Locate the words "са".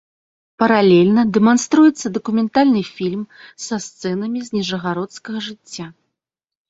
3.67-3.75